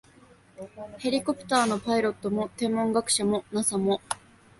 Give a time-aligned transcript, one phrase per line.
[0.97, 4.01] ヘリコプターのパイロットも、天文学者も、ＮＡＳＡ も、